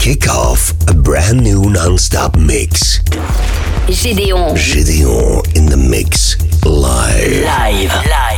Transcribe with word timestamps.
kick 0.00 0.30
off 0.30 0.72
a 0.88 0.94
brand 0.94 1.42
new 1.42 1.68
non-stop 1.68 2.34
mix. 2.34 3.00
Gédéon. 3.86 4.56
Gideon 4.56 5.42
in 5.54 5.66
the 5.66 5.76
mix 5.76 6.38
live. 6.64 7.44
Live. 7.44 7.92
Live. 8.08 8.29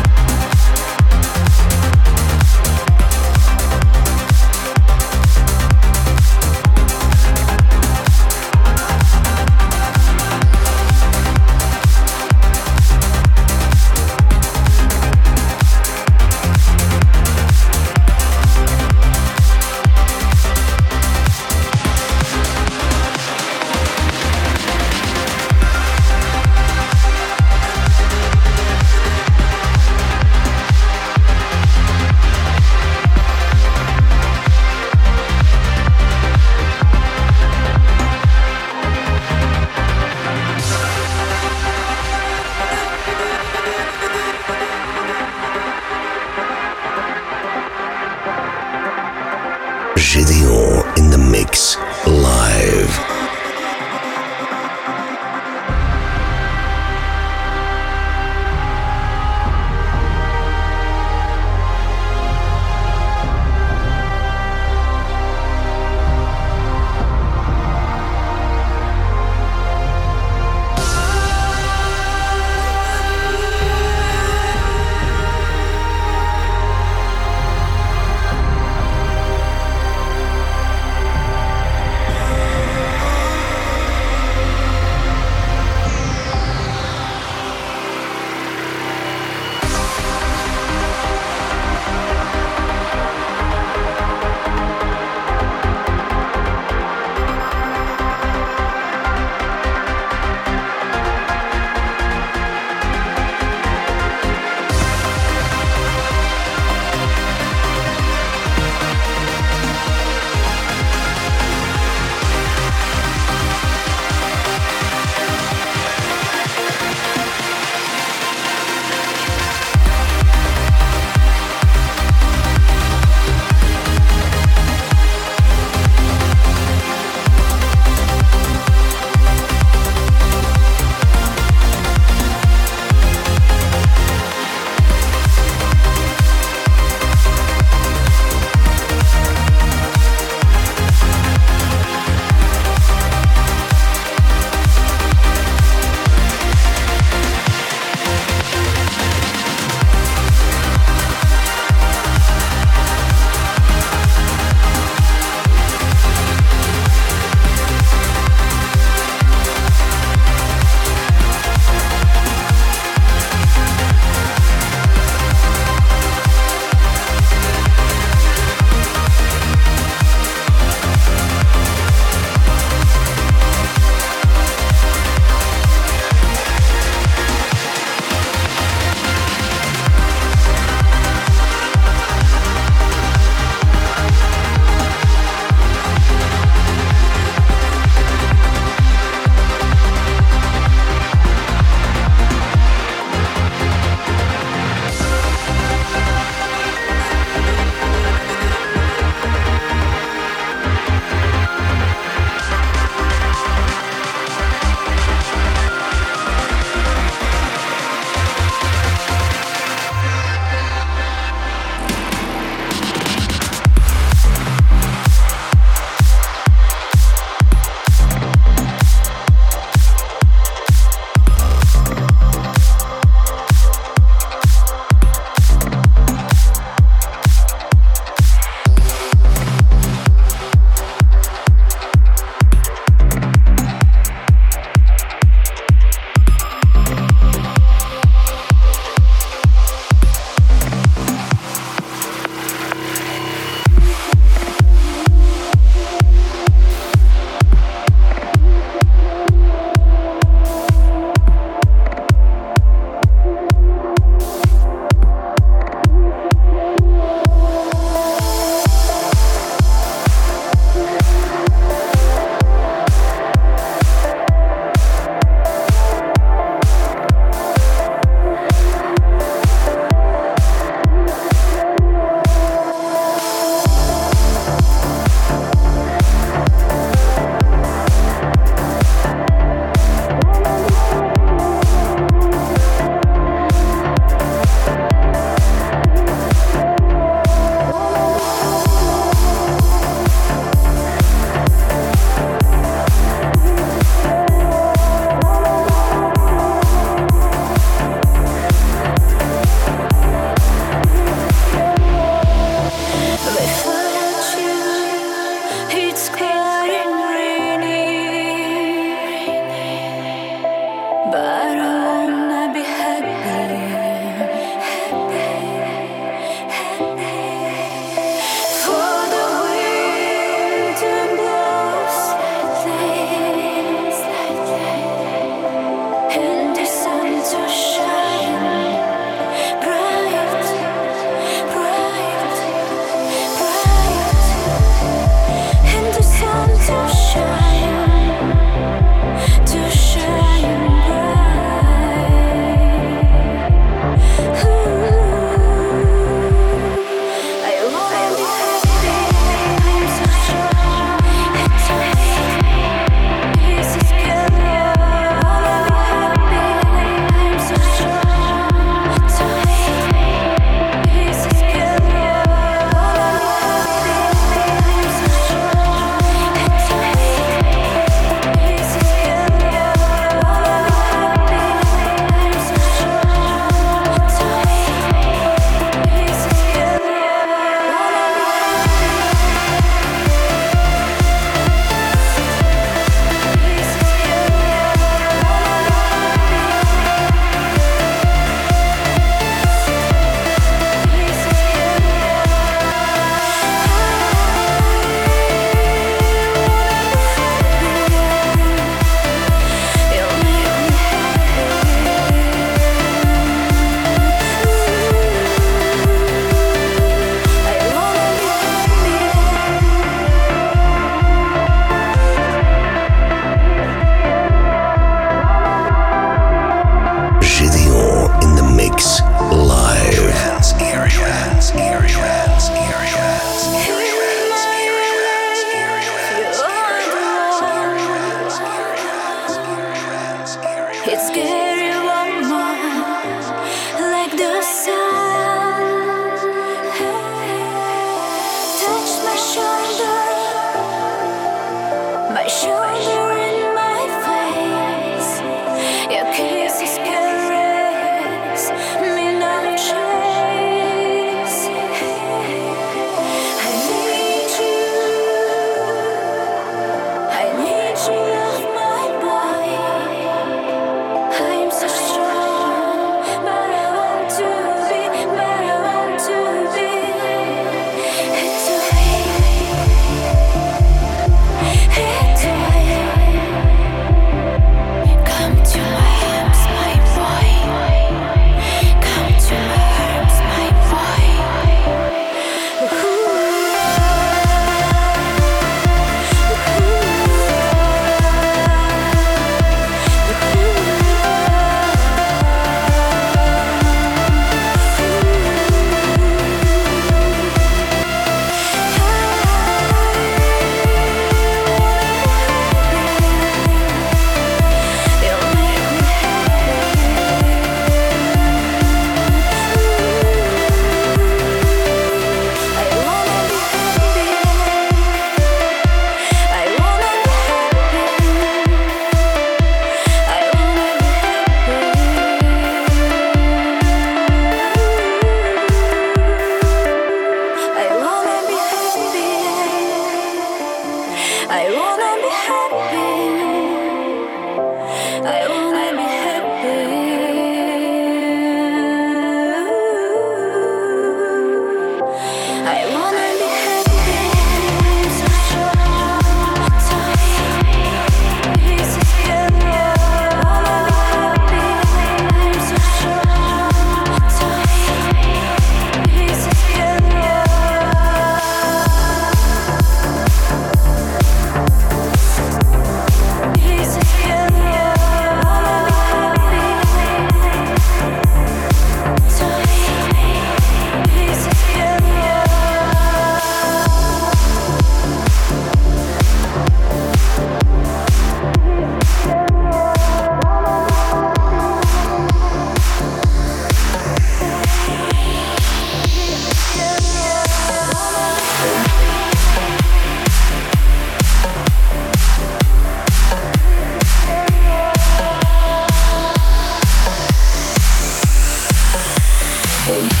Thank 599.63 600.00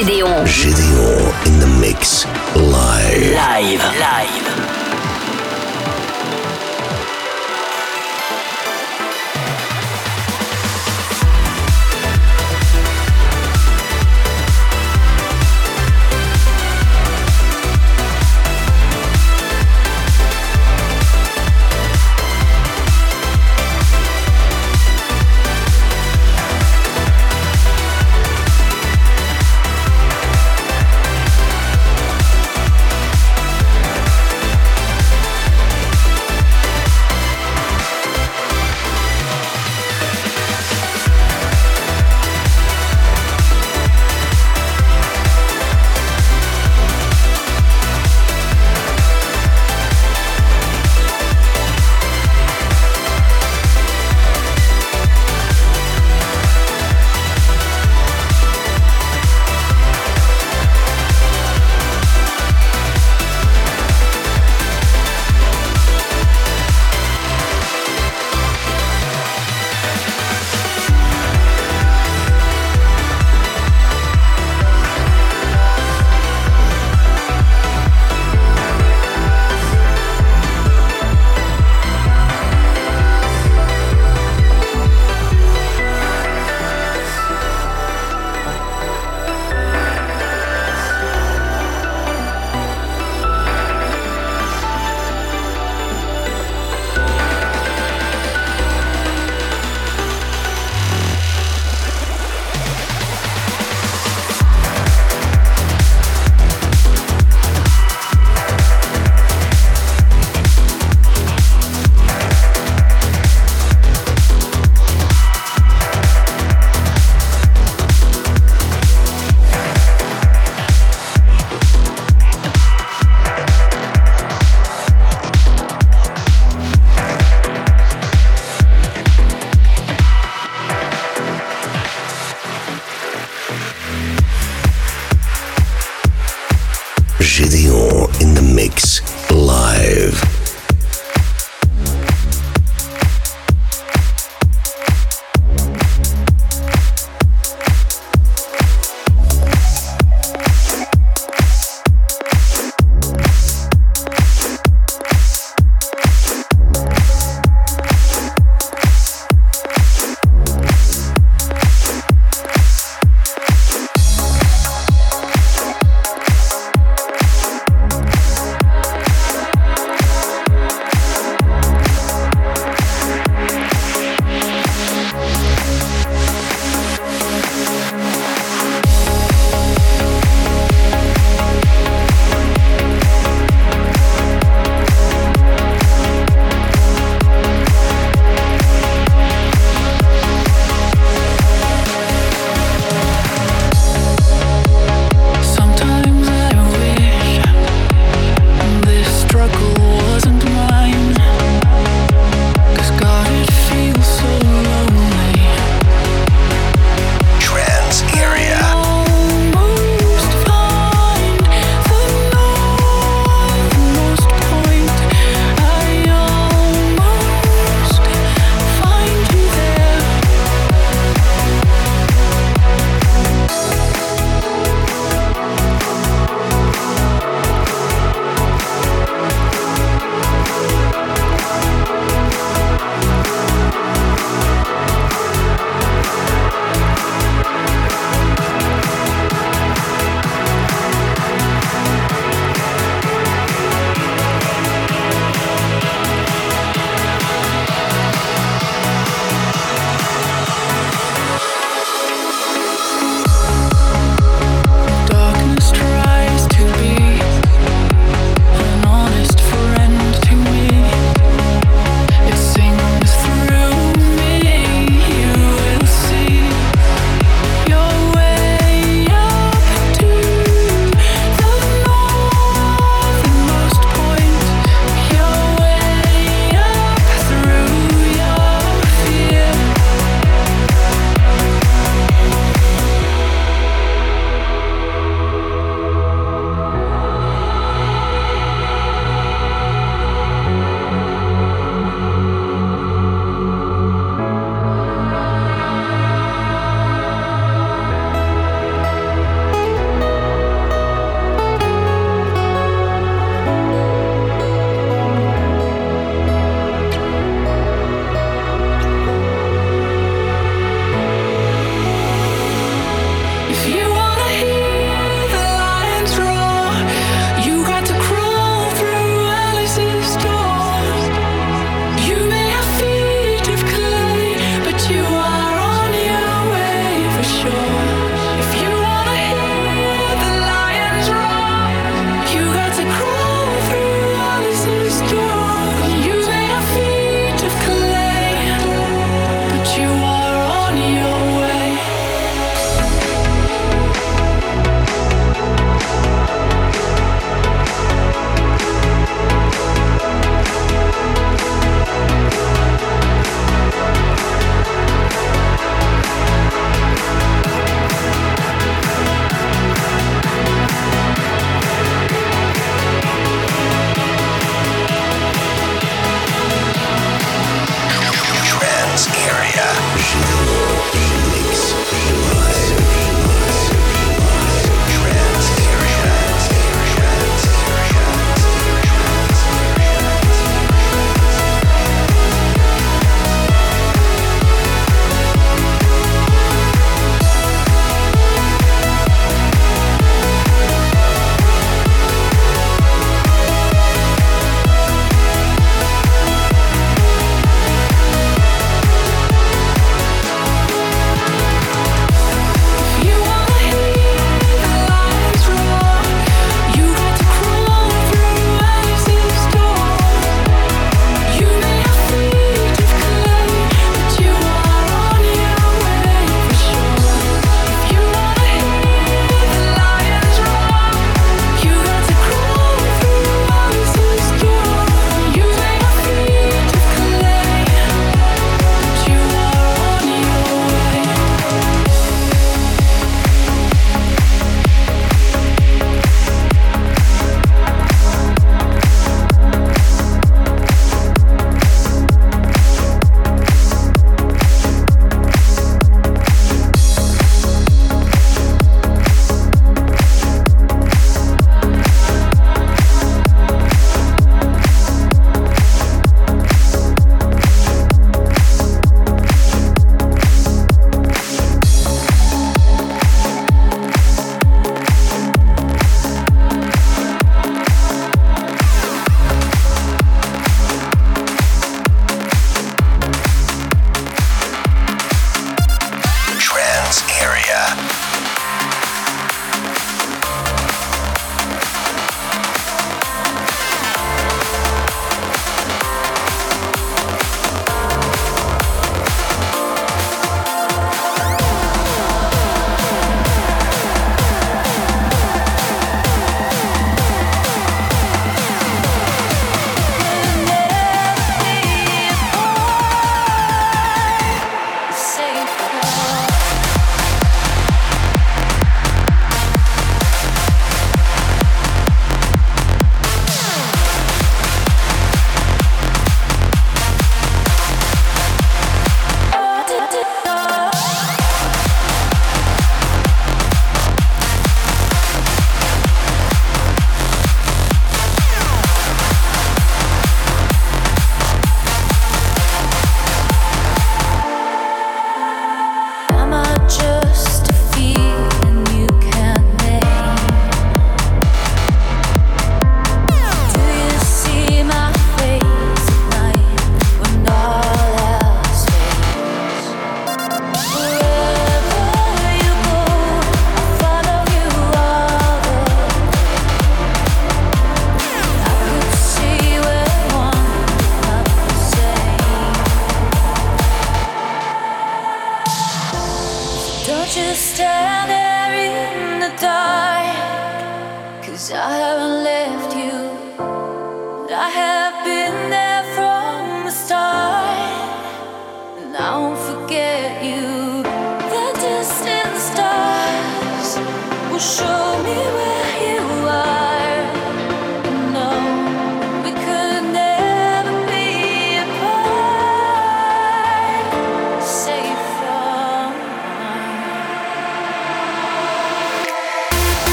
Gédéon. 0.00 0.46
Gédéon 0.46 1.19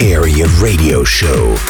Area 0.00 0.46
Radio 0.62 1.04
Show. 1.04 1.69